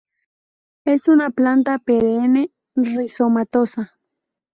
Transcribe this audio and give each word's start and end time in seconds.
Es 0.83 1.07
una 1.07 1.29
planta 1.29 1.77
perenne, 1.77 2.49
rizomatosa. 2.73 3.93